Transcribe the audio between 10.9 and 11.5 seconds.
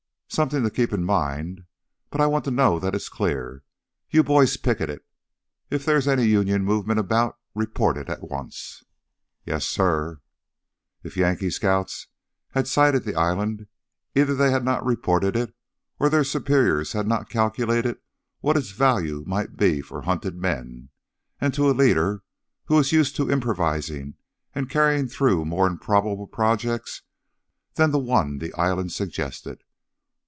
If Yankee